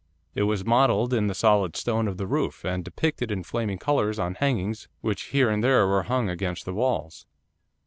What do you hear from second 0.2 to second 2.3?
It was modelled in the solid stone of the